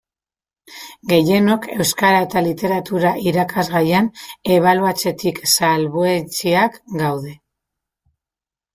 [1.11, 4.09] Gehienok Euskara eta Literatura irakasgaian
[4.59, 7.41] ebaluatzetik salbuetsiak gaude.